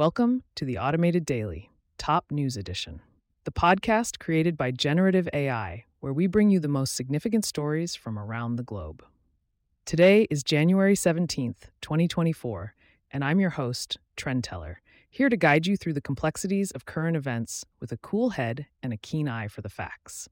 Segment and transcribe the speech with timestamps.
[0.00, 3.02] Welcome to the Automated Daily, Top News Edition,
[3.44, 8.18] the podcast created by Generative AI, where we bring you the most significant stories from
[8.18, 9.04] around the globe.
[9.84, 12.74] Today is January 17th, 2024,
[13.10, 14.76] and I'm your host, Trendteller,
[15.10, 18.94] here to guide you through the complexities of current events with a cool head and
[18.94, 20.30] a keen eye for the facts.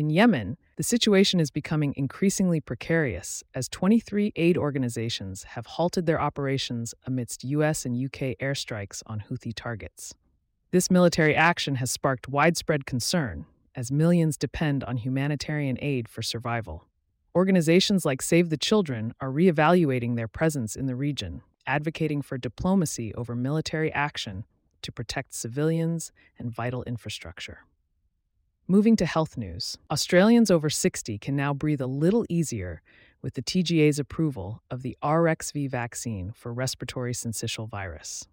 [0.00, 6.18] In Yemen, the situation is becoming increasingly precarious as 23 aid organizations have halted their
[6.18, 10.14] operations amidst US and UK airstrikes on Houthi targets.
[10.70, 13.44] This military action has sparked widespread concern
[13.74, 16.86] as millions depend on humanitarian aid for survival.
[17.34, 23.14] Organizations like Save the Children are reevaluating their presence in the region, advocating for diplomacy
[23.16, 24.46] over military action
[24.80, 27.66] to protect civilians and vital infrastructure.
[28.70, 32.82] Moving to health news, Australians over 60 can now breathe a little easier
[33.20, 38.28] with the TGA's approval of the RSV vaccine for respiratory syncytial virus.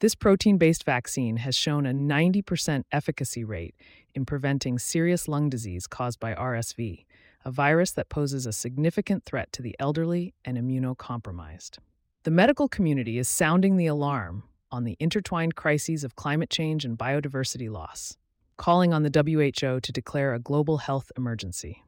[0.00, 3.74] This protein based vaccine has shown a 90% efficacy rate
[4.14, 7.06] in preventing serious lung disease caused by RSV,
[7.46, 11.78] a virus that poses a significant threat to the elderly and immunocompromised.
[12.24, 16.98] The medical community is sounding the alarm on the intertwined crises of climate change and
[16.98, 18.18] biodiversity loss
[18.56, 21.82] calling on the WHO to declare a global health emergency.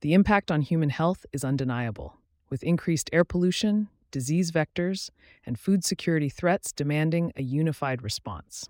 [0.00, 2.16] The impact on human health is undeniable,
[2.50, 5.10] with increased air pollution, disease vectors,
[5.44, 8.68] and food security threats demanding a unified response.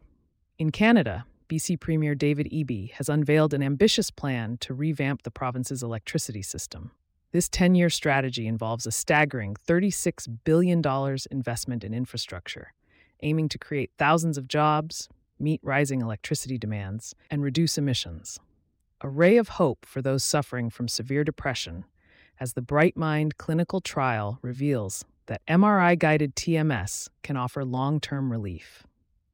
[0.58, 5.82] In Canada, BC Premier David Eby has unveiled an ambitious plan to revamp the province's
[5.82, 6.90] electricity system.
[7.32, 10.82] This 10 year strategy involves a staggering $36 billion
[11.30, 12.72] investment in infrastructure,
[13.22, 15.08] aiming to create thousands of jobs,
[15.40, 18.38] meet rising electricity demands, and reduce emissions.
[19.00, 21.84] A ray of hope for those suffering from severe depression,
[22.40, 28.32] as the Bright Mind clinical trial reveals that MRI guided TMS can offer long term
[28.32, 28.84] relief.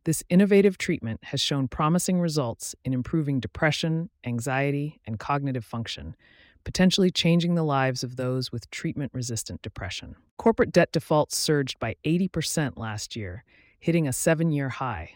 [0.05, 6.14] This innovative treatment has shown promising results in improving depression, anxiety, and cognitive function,
[6.62, 10.16] potentially changing the lives of those with treatment resistant depression.
[10.37, 13.44] Corporate debt defaults surged by 80% last year,
[13.78, 15.12] hitting a seven year high,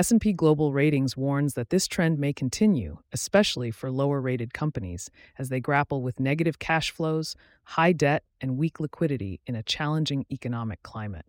[0.00, 5.60] S&P Global Ratings warns that this trend may continue, especially for lower-rated companies, as they
[5.60, 11.26] grapple with negative cash flows, high debt, and weak liquidity in a challenging economic climate.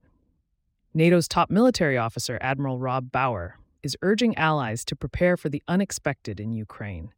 [0.94, 6.40] NATO's top military officer, Admiral Rob Bauer, is urging allies to prepare for the unexpected
[6.40, 7.12] in Ukraine,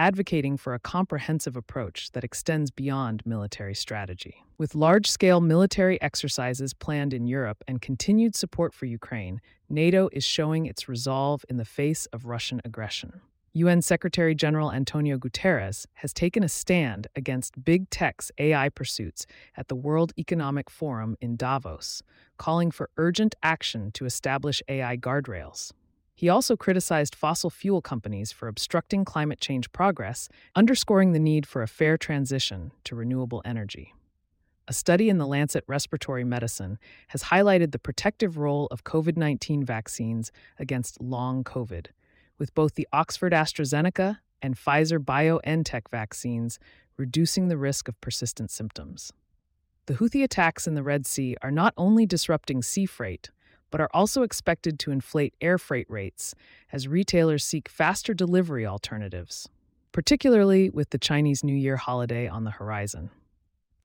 [0.00, 4.42] advocating for a comprehensive approach that extends beyond military strategy.
[4.56, 10.24] With large scale military exercises planned in Europe and continued support for Ukraine, NATO is
[10.24, 13.20] showing its resolve in the face of Russian aggression.
[13.52, 19.68] UN Secretary General Antonio Guterres has taken a stand against big tech's AI pursuits at
[19.68, 22.02] the World Economic Forum in Davos,
[22.38, 25.72] calling for urgent action to establish AI guardrails.
[26.20, 31.62] He also criticized fossil fuel companies for obstructing climate change progress, underscoring the need for
[31.62, 33.94] a fair transition to renewable energy.
[34.68, 36.78] A study in the Lancet Respiratory Medicine
[37.08, 41.86] has highlighted the protective role of COVID 19 vaccines against long COVID,
[42.36, 46.58] with both the Oxford AstraZeneca and Pfizer BioNTech vaccines
[46.98, 49.10] reducing the risk of persistent symptoms.
[49.86, 53.30] The Houthi attacks in the Red Sea are not only disrupting sea freight,
[53.70, 56.34] but are also expected to inflate air freight rates
[56.72, 59.48] as retailers seek faster delivery alternatives,
[59.92, 63.10] particularly with the Chinese New Year holiday on the horizon.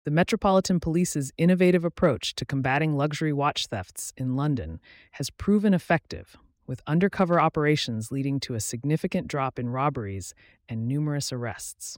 [0.04, 4.80] The Metropolitan Police's innovative approach to combating luxury watch thefts in London
[5.12, 6.38] has proven effective,
[6.68, 10.34] with undercover operations leading to a significant drop in robberies
[10.70, 11.98] and numerous arrests.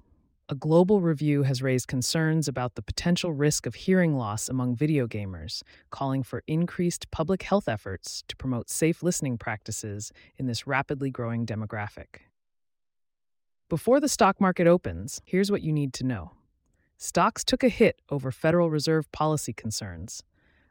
[0.50, 5.06] A global review has raised concerns about the potential risk of hearing loss among video
[5.06, 11.10] gamers, calling for increased public health efforts to promote safe listening practices in this rapidly
[11.10, 12.22] growing demographic.
[13.68, 16.32] Before the stock market opens, here's what you need to know.
[16.96, 20.24] Stocks took a hit over Federal Reserve policy concerns.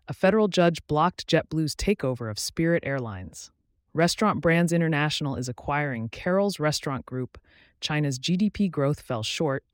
[0.09, 3.51] A federal judge blocked JetBlue's takeover of Spirit Airlines.
[3.93, 7.39] Restaurant Brands International is acquiring Carrols Restaurant Group,
[7.81, 9.65] China's GDP growth fell short,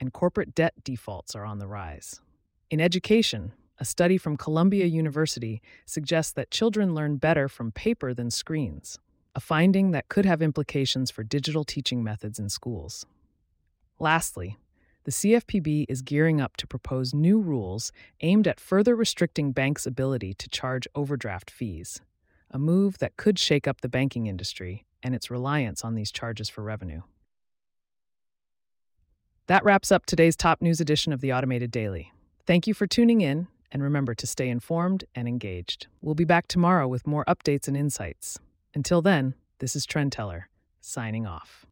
[0.00, 2.20] and corporate debt defaults are on the rise.
[2.70, 8.30] In education, a study from Columbia University suggests that children learn better from paper than
[8.30, 8.98] screens,
[9.34, 13.06] a finding that could have implications for digital teaching methods in schools.
[13.98, 14.56] Lastly,
[15.04, 17.90] the CFPB is gearing up to propose new rules
[18.20, 22.00] aimed at further restricting banks' ability to charge overdraft fees,
[22.50, 26.48] a move that could shake up the banking industry and its reliance on these charges
[26.48, 27.02] for revenue.
[29.48, 32.12] That wraps up today's top news edition of the Automated Daily.
[32.46, 35.86] Thank you for tuning in, And remember to stay informed and engaged.
[36.02, 38.38] We'll be back tomorrow with more updates and insights.
[38.74, 40.42] Until then, this is Trendteller,
[40.82, 41.64] signing off.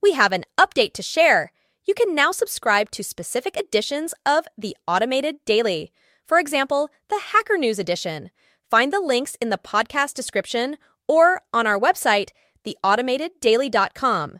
[0.00, 1.50] We have an update to share.
[1.84, 5.90] You can now subscribe to specific editions of the Automated Daily.
[6.26, 8.30] For example, the Hacker News edition.
[8.70, 10.76] Find the links in the podcast description
[11.08, 12.30] or on our website,
[12.64, 14.38] theautomateddaily.com.